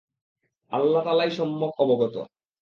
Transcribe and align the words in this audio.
আল্লাহ 0.71 1.01
তাআলাই 1.03 1.31
সম্যক 1.31 1.73
অবগত। 1.77 2.15